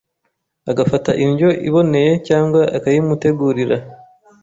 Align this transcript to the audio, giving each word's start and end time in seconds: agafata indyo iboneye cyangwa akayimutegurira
agafata 0.71 1.11
indyo 1.25 1.49
iboneye 1.67 2.11
cyangwa 2.27 2.61
akayimutegurira 2.77 3.77